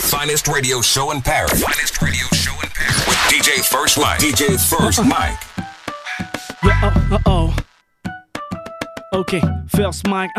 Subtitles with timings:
[0.00, 1.62] finest radio show in Paris.
[1.62, 3.06] Finest radio show in Paris.
[3.06, 4.18] With DJ First Mike.
[4.18, 5.38] DJ First Mike.
[6.64, 7.54] Yeah, oh, oh,
[9.14, 9.18] oh.
[9.18, 10.06] Ok, first.
[10.08, 10.30] Mike,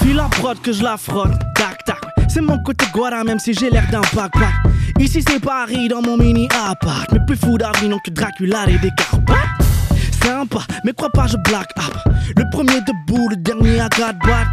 [0.00, 1.32] file la prod que je la frotte.
[1.56, 1.98] Tac, tac.
[2.28, 4.52] C'est mon côté guara, même si j'ai l'air d'un backpack.
[4.98, 7.10] Ici c'est Paris dans mon mini appart.
[7.12, 9.36] Mais plus fou d'avinon que Dracula et des Carpates.
[10.22, 12.12] Sympa, mais crois pas, je black up.
[12.36, 14.48] Le premier debout, le dernier à quatre boîtes.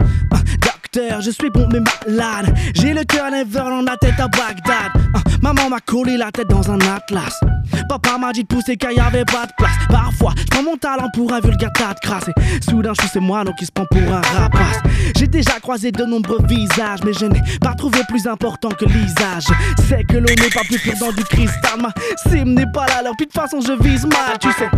[1.19, 2.55] Je suis bon mais malade.
[2.73, 4.91] J'ai le turnover dans la tête à Bagdad.
[5.13, 7.39] Ah, maman m'a collé la tête dans un atlas.
[7.87, 9.77] Papa m'a dit de pousser car y avait pas de place.
[9.89, 12.27] Parfois, je prends mon talent pour un vulgaire tas de crasse.
[12.29, 14.81] Et soudain, je suis ce moineau qui se prend pour un rapace.
[15.15, 19.45] J'ai déjà croisé de nombreux visages, mais je n'ai pas trouvé plus important que l'usage.
[19.87, 21.79] C'est que l'eau n'est pas plus pure dans du cristal.
[21.79, 21.89] Ma
[22.29, 24.69] sim n'est pas là, alors puis de façon, je vise mal, tu sais.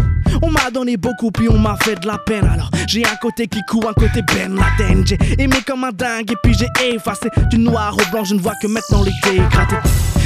[0.42, 2.46] On m'a donné beaucoup, puis on m'a fait de la peine.
[2.46, 5.06] Alors, j'ai un côté qui court, un côté Ben Laden.
[5.06, 8.24] J'ai aimé comme un dingue, et puis j'ai effacé du noir au blanc.
[8.24, 9.76] Je ne vois que maintenant les dégradés.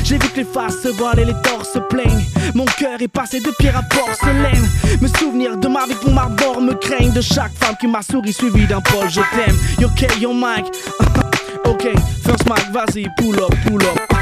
[0.03, 2.25] J'ai vu que les faces se voilent et les torses se plaignent.
[2.55, 4.67] Mon cœur est passé de pierre à porcelaine.
[5.01, 7.13] Me souvenir de ma vie pour ma me craignent.
[7.13, 9.55] De chaque femme qui m'a souri suivi d'un Paul, je t'aime.
[9.79, 10.67] Yo, ok, yo, Mike.
[11.65, 11.87] ok,
[12.23, 14.13] first Mike, vas-y, pull up, pull up.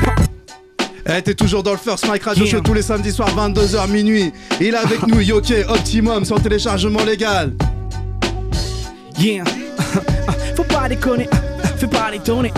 [1.05, 2.45] Eh, t'es toujours dans le First Mike Radio.
[2.45, 4.31] Show tous les samedis soirs 22h minuit.
[4.59, 7.53] Il est avec nous, Yoke Optimum, sans téléchargement légal.
[9.17, 9.43] Yeah.
[10.55, 11.27] Faut pas déconner,
[11.81, 12.53] fais pas l'étonner.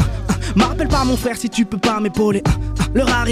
[0.56, 2.44] M'appelle pas mon frère si tu peux pas m'épauler.
[2.94, 3.26] Le rare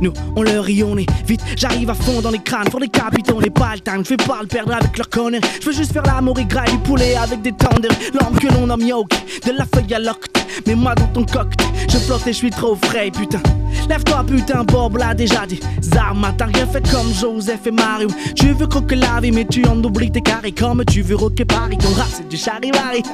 [0.00, 1.06] nous on le rionné.
[1.26, 4.02] Vite, j'arrive à fond dans les crânes, pour les capitons, n'est pas le time.
[4.04, 5.40] Je vais pas le perdre avec leur connerie.
[5.60, 7.92] Je veux juste faire l'amour et du poulet avec des tenders.
[8.12, 9.14] L'homme que l'on nomme yoke,
[9.46, 10.36] de la feuille à l'octe.
[10.66, 13.40] Mais moi dans ton cocktail, je flotte et je suis trop frais, putain.
[13.88, 15.60] Lève-toi, putain, Bob l'a déjà dit.
[15.80, 18.08] Zarma, t'as rien fait comme Joseph et Mario.
[18.34, 20.52] Tu veux croquer la vie, mais tu en oublies tes carrés.
[20.52, 23.04] Comme tu veux rocker Paris, ton rap c'est du charivari.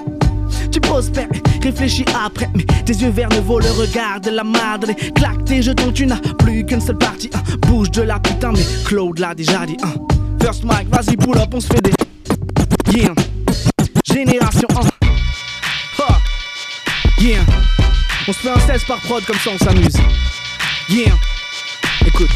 [0.74, 1.28] Tu prospères,
[1.62, 4.88] réfléchis après, mais tes yeux verts ne vaut le regard de la madre.
[5.14, 7.30] Claque tes jetons, tu n'as plus qu'une seule partie.
[7.32, 7.38] hein.
[7.60, 9.76] Bouge de la putain, mais Claude l'a déjà dit.
[9.84, 9.94] hein.
[10.42, 11.92] First mic, vas-y, pull up, on se fait des.
[12.92, 13.14] Yeah.
[14.04, 15.06] Génération 1.
[15.94, 16.16] Fuck.
[17.20, 17.38] Yeah.
[18.26, 19.96] On se fait un 16 par prod comme ça, on s'amuse.
[20.90, 21.12] Yeah.
[22.04, 22.30] Écoute.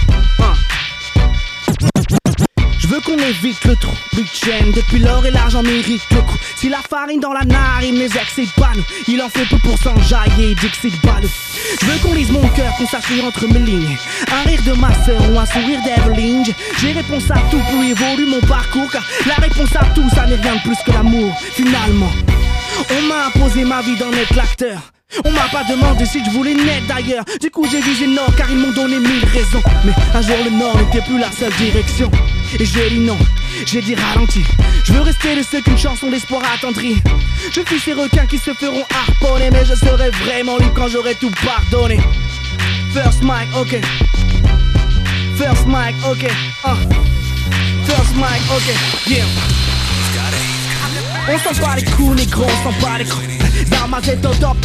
[2.99, 4.73] Veux qu'on évite le trou, plus de chaîne.
[4.73, 6.37] Depuis l'or et l'argent mérite le coup.
[6.57, 8.83] Si la farine dans la narine, mes ex c'est pas nous.
[9.07, 11.29] Il en fait peu pour s'enjailler, Dixit Balou
[11.81, 13.97] Je veux qu'on lise mon cœur, qu'on sache entre mes lignes.
[14.33, 16.43] Un rire de ma sœur ou un sourire d'Eveline
[16.81, 20.35] J'ai réponse à tout pour évoluer mon parcours Car la réponse à tout, ça n'est
[20.35, 21.33] rien de plus que l'amour.
[21.53, 22.11] Finalement
[22.91, 24.81] on m'a imposé ma vie d'en être l'acteur.
[25.25, 27.25] On m'a pas demandé si je voulais naître d'ailleurs.
[27.41, 29.63] Du coup, j'ai visé le nord car ils m'ont donné mille raisons.
[29.85, 32.11] Mais un jour, le nord n'était plus la seule direction.
[32.59, 33.17] Et j'ai dit non,
[33.67, 34.45] j'ai dit ralenti.
[34.85, 36.97] Je veux rester de ceux qu'une chanson d'espoir attendrit.
[37.53, 39.51] Je fuis ces requins qui se feront harponner.
[39.51, 41.99] Mais je serai vraiment libre quand j'aurai tout pardonné.
[42.93, 43.81] First mic, ok.
[45.37, 46.31] First mic, ok.
[46.65, 46.77] Uh.
[47.87, 49.09] First mic, ok.
[49.09, 49.58] Yeah.
[51.31, 53.25] On s'en bat les coups, négro, on s'en bat les coups.
[53.71, 54.57] Zarma c'est au top,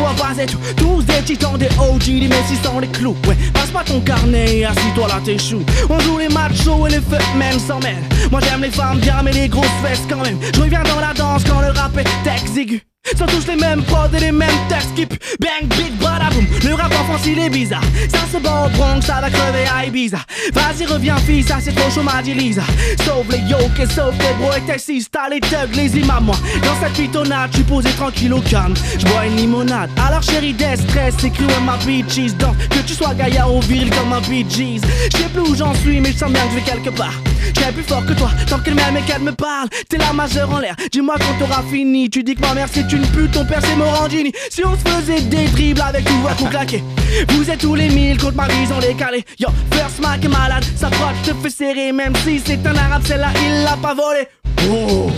[0.00, 0.58] vois pas c'est tout.
[0.76, 3.16] Tous des titans, des OG, des messi sans les clous.
[3.26, 5.64] Ouais, passe pas ton carnet et assis-toi là, t'échoues.
[5.88, 8.02] On joue les machos et les feux, même sans mêle.
[8.30, 10.38] Moi j'aime les femmes bien, mais les grosses fesses quand même.
[10.54, 12.82] Je reviens dans la danse quand le rap est exigu.
[13.16, 15.18] Ça touche les mêmes prods et les mêmes textes puent.
[15.40, 16.46] Bang, big, badaboom.
[16.64, 17.82] Le rap en France il est bizarre.
[18.08, 20.18] Ça se bat au ça va crever à Ibiza.
[20.52, 22.62] Vas-y, reviens, fille, ça c'est trop chaud, Lisa.
[23.04, 26.24] Sauve les yokes et sauve les bros et tes six, t'as les thugs, les imams,
[26.24, 26.36] moi.
[26.62, 28.74] Dans cette pitonnade, tu posé tranquille au calme.
[28.98, 29.90] J'bois une limonade.
[30.06, 32.34] Alors, chérie, stress, écris ouais, ma bitches.
[32.38, 34.80] Donc, que tu sois gaillard ou viril comme un Bee Gees.
[35.12, 37.14] Je sais plus où j'en suis, mais je bien que je vais quelque part.
[37.60, 39.68] J'ai plus fort que toi, tant qu'elle m'aime et qu'elle me parle.
[39.88, 42.08] T'es la majeure en l'air, dis-moi quand t'auras fini.
[42.08, 44.32] Tu dis que ma mère c'est une pute, ton père c'est Morandini.
[44.50, 46.82] Si on se faisait des dribbles avec tout voix qu'on claquait.
[47.28, 49.24] Vous êtes tous les mille contre ma vision décalée.
[49.38, 51.92] Yo, first Mac malade, sa frotte te fait serrer.
[51.92, 54.26] Même si c'est un arabe, celle-là il l'a pas volé.
[54.68, 55.10] Oh.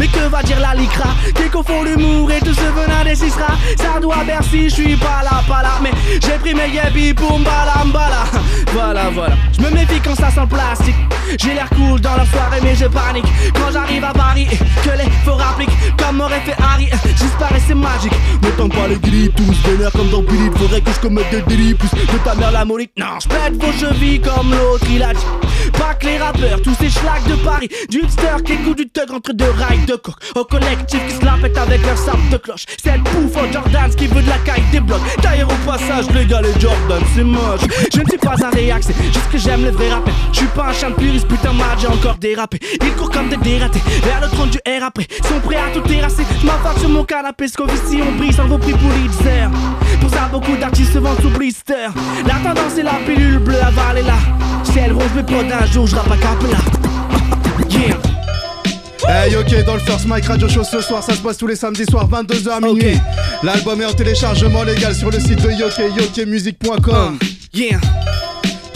[0.00, 3.48] Mais que va dire la licra Qui confond l'humour et tout ce venin des cisra
[3.76, 5.72] Ça doit Bercy, je suis pas là, pas là.
[5.82, 5.90] Mais
[6.22, 8.24] j'ai pris mes yébis pour m'bala, m'bala
[8.72, 9.36] Voilà, voilà.
[9.52, 10.96] Je me méfie quand ça sent le plastique.
[11.38, 13.26] J'ai l'air cool dans la soirée mais je panique.
[13.54, 18.14] Quand j'arrive à Paris que les faux rappliquent Comme aurait fait Harry, j'isparais c'est magique.
[18.42, 21.42] Ne tente pas les grilles, tous vénères comme dans Billy Faudrait que je commette des
[21.42, 22.92] délits plus de ta mère la monique.
[22.96, 25.26] Non, je pète vos chevilles comme l'autre il a dit.
[25.72, 27.68] Pas que les rappeurs, tous ces schlags de Paris.
[27.90, 31.58] Du hipster qui écoute du thug entre deux rails Au collectif qui se la pète
[31.58, 32.64] avec leur sable de cloche.
[32.82, 35.00] C'est le pouf au Jordan qui veut de la caille des blocs.
[35.20, 37.60] D'ailleurs au passage les gars les Jordan c'est moche.
[37.92, 40.46] Je ne suis pas un réac c'est juste que j'aime les vrais rappeurs Je suis
[40.48, 42.60] pas un chien de puriste putain mad j'ai encore dérapé.
[42.80, 45.08] Ils courent comme des dératés vers le trône du R après.
[45.28, 46.24] Sont prêts à tout terrasser.
[46.40, 49.48] Je sur mon canapé ce qu'on vit si on brise en vos prix pour Litzer
[50.00, 51.88] Pour ça, beaucoup d'artistes se vendent sous blister.
[52.26, 54.14] La tendance est la pilule bleue, avalez-la.
[54.64, 56.58] Ciel rose, mais pas d'un jour, je rappe à Capella.
[57.68, 58.09] Yeah.
[59.08, 61.56] Hey ok dans le First Mike Radio Show ce soir ça se passe tous les
[61.56, 62.98] samedis soirs 22h à minuit.
[63.42, 67.18] L'album est en téléchargement légal sur le site de Yoke yokemusic.com
[67.52, 67.80] Yeah.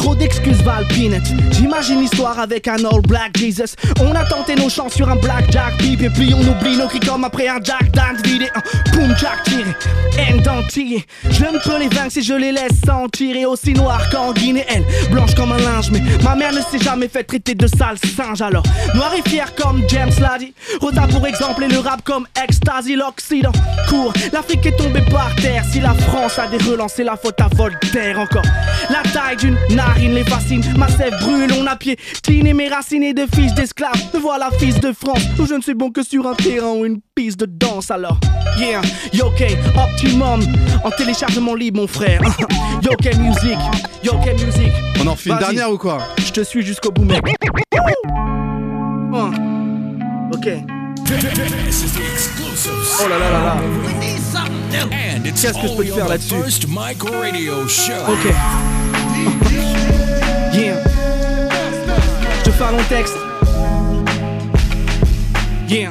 [0.05, 1.23] Trop d'excuses Val Peanut
[1.53, 3.75] J'imagine l'histoire avec un All Black Jesus.
[4.03, 6.89] On a tenté nos chances sur un Black Jack Beep Et puis on oublie nos
[6.89, 9.75] cris comme après un Jack Dance vidé Un boom Jack tiré.
[10.19, 14.35] Haine dentier Je peux les vaincre si je les laisse sentir Et aussi noir qu'en
[14.35, 14.67] Guinée.
[15.11, 18.43] Blanche comme un linge Mais ma mère ne s'est jamais fait traiter de sale singe
[18.43, 18.65] Alors.
[18.95, 20.53] Noir et fier comme James l'a dit
[21.15, 23.53] pour exemple et le rap comme Ecstasy L'Occident
[23.89, 24.13] court.
[24.35, 28.19] L'Afrique est tombée par terre Si la France a des relances la faute à Voltaire
[28.19, 28.45] encore.
[28.91, 29.57] La taille d'une
[29.95, 33.55] narine les fascine Ma sève brûle on a pied Tiné mes racines et de fils
[33.55, 33.93] d'esclaves.
[34.13, 36.85] Me voilà fils de France Où je ne suis bon que sur un terrain ou
[36.85, 38.19] une piste de danse alors.
[38.59, 38.83] Yeah,
[39.13, 39.43] Yoke,
[39.77, 40.41] Optimum
[40.85, 42.21] En téléchargement libre mon frère.
[42.83, 43.59] Yoke Music,
[44.03, 45.99] Yoke Music On en fait une dernière ou quoi?
[46.19, 47.23] Je te suis jusqu'au bout mec.
[49.13, 49.31] Oh.
[50.33, 50.49] Ok.
[53.01, 53.57] Oh là là là là.
[54.75, 56.35] And it's Qu'est-ce que je peux te faire là-dessus?
[56.35, 57.93] First Mike Radio Show.
[58.09, 58.35] Ok.
[60.55, 60.77] Yeah.
[62.39, 63.17] Je te un long texte.
[65.69, 65.91] Yeah.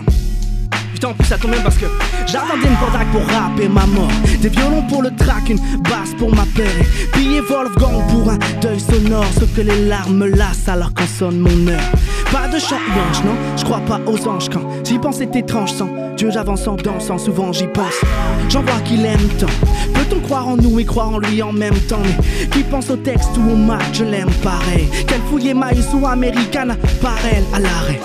[0.93, 1.85] Putain, en plus ça tombe bien parce que
[2.33, 4.09] j'attendais une bandaque pour rapper ma mort.
[4.41, 6.75] Des violons pour le track, une basse pour ma paix.
[7.15, 9.25] Billet Wolfgang pour un deuil sonore.
[9.39, 11.91] Sauf que les larmes me lassent alors qu'on sonne mon heure.
[12.31, 12.79] Pas de chant
[13.25, 16.75] non, je crois pas aux anges quand j'y pense c'est étrange sans Dieu j'avance en
[16.75, 18.01] dansant, souvent j'y pense.
[18.49, 19.45] J'en vois qu'il aime tant.
[19.93, 22.01] Peut-on croire en nous et croire en lui en même temps?
[22.03, 24.87] Mais qui pense au texte ou au match, je l'aime pareil.
[25.07, 27.99] Quelle fouille maïs ou américaine, par elle à l'arrêt.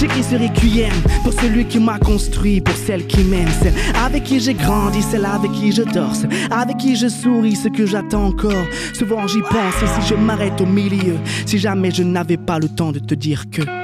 [0.00, 4.40] J'écris ce requiem pour celui qui m'a construit, pour celle qui m'aime, celle avec qui
[4.40, 8.28] j'ai grandi, celle avec qui je dors, celle avec qui je souris, ce que j'attends
[8.28, 8.64] encore.
[8.94, 12.92] Souvent j'y pense si je m'arrête au milieu, si jamais je n'avais pas le temps
[12.92, 13.79] de te dire que.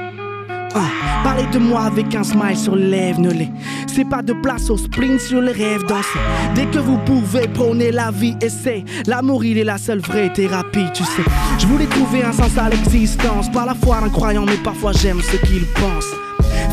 [0.75, 0.89] Ah,
[1.23, 3.49] parlez de moi avec un smile sur les lèvres, ne les.
[3.87, 6.19] C'est pas de place au spleen sur les rêves dansés.
[6.55, 8.85] Dès que vous pouvez, prenez la vie, essayez.
[9.07, 11.23] L'amour, il est la seule vraie thérapie, tu sais.
[11.57, 15.21] Je voulais trouver un sens à l'existence, par la foi d'un croyant, mais parfois j'aime
[15.21, 16.05] ce qu'il pense.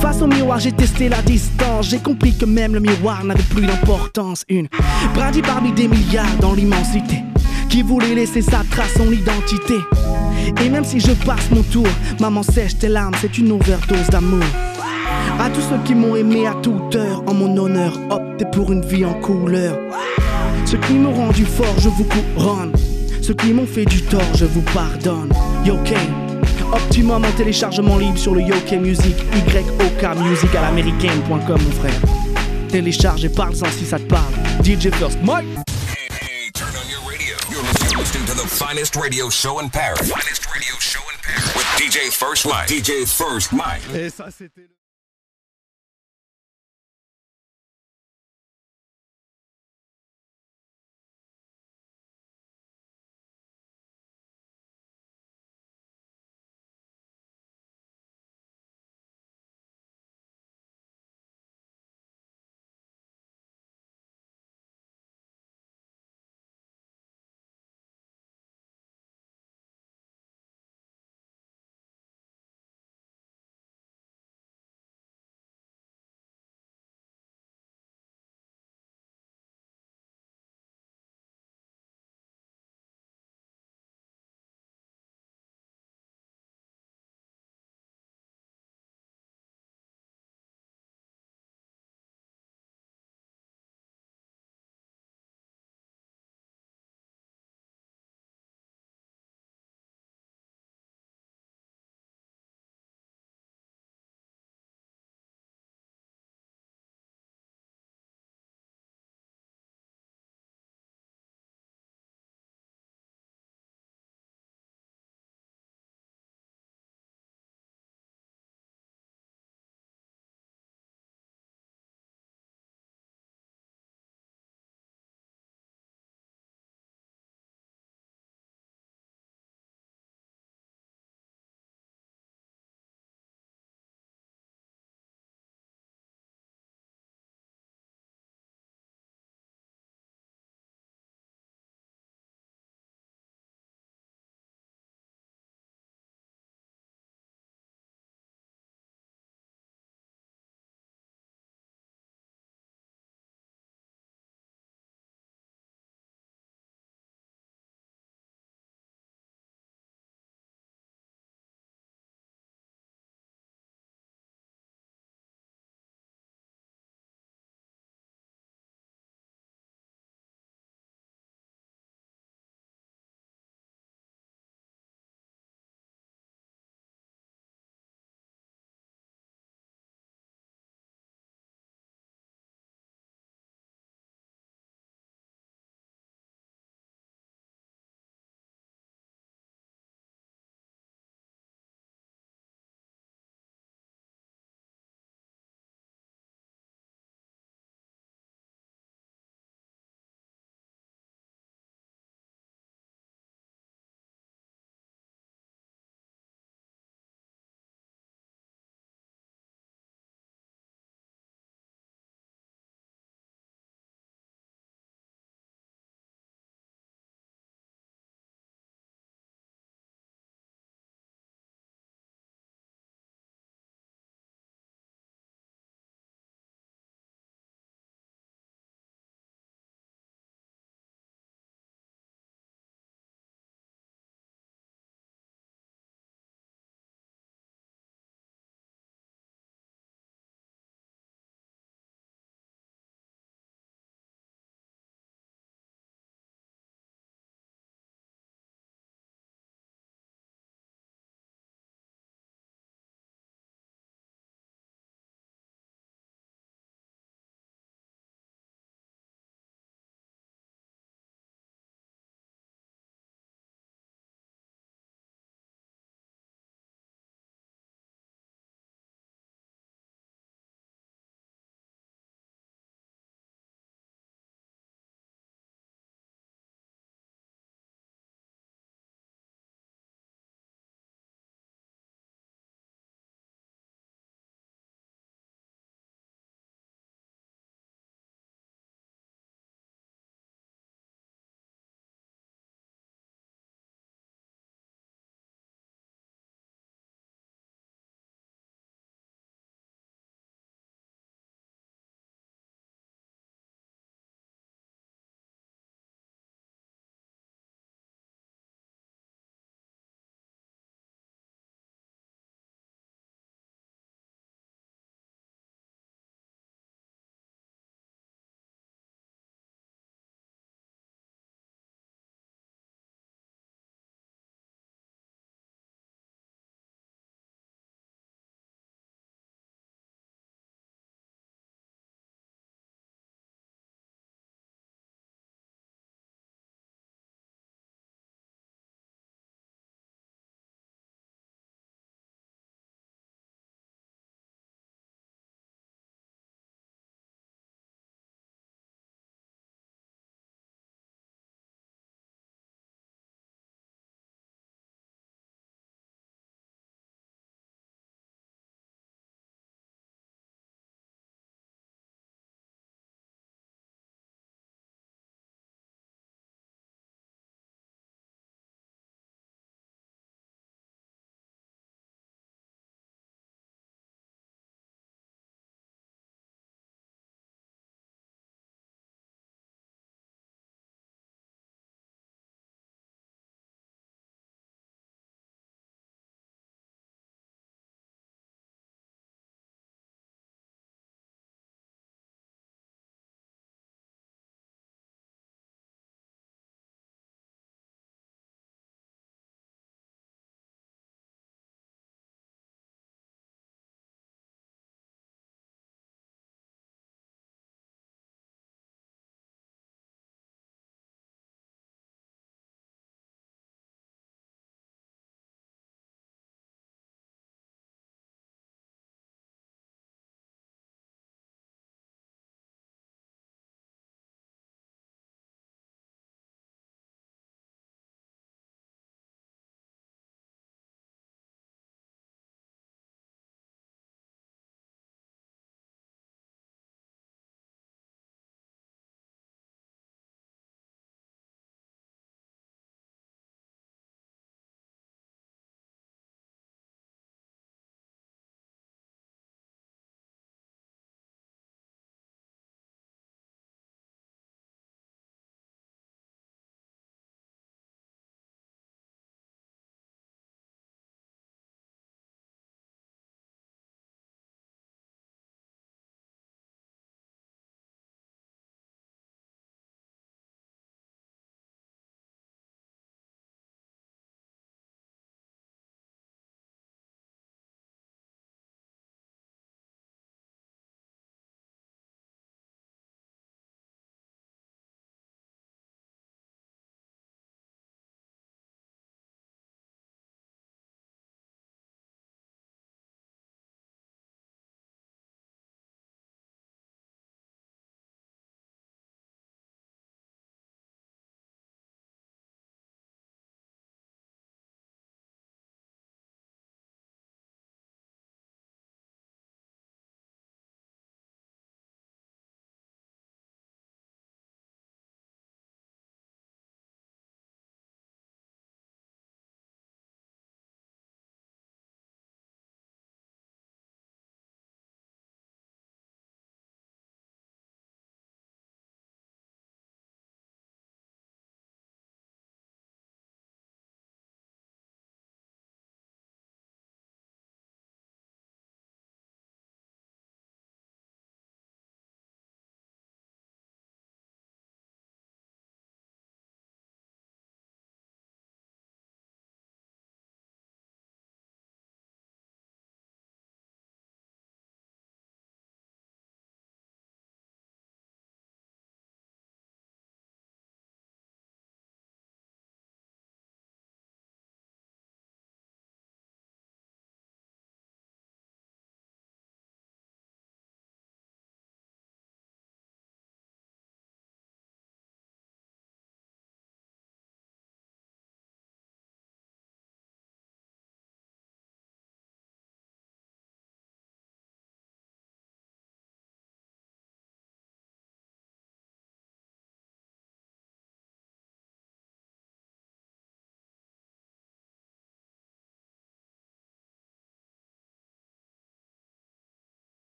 [0.00, 1.88] Face au miroir, j'ai testé la distance.
[1.88, 4.44] J'ai compris que même le miroir n'avait plus d'importance.
[4.48, 4.68] Une
[5.14, 7.24] brindille parmi des milliards dans l'immensité.
[7.74, 9.74] Qui voulait laisser sa trace, son identité?
[10.64, 11.88] Et même si je passe mon tour,
[12.20, 14.44] maman sèche tes larmes, c'est une overdose d'amour.
[15.40, 18.86] À tous ceux qui m'ont aimé à toute heure, en mon honneur, optez pour une
[18.86, 19.76] vie en couleur.
[20.66, 22.70] Ceux qui m'ont rendu fort, je vous couronne.
[23.20, 25.32] Ceux qui m'ont fait du tort, je vous pardonne.
[25.64, 25.96] Yoke,
[26.72, 32.00] Optimum en téléchargement libre sur le Yoke Music, YOK Music à l'américaine.com, mon frère.
[32.68, 34.32] Télécharge et parle-en si ça te parle.
[34.62, 35.73] DJ First Mike.
[38.44, 40.10] The finest radio show in Paris.
[40.10, 42.68] Finest radio show in Paris with DJ First Mike.
[42.68, 43.80] DJ First Mike.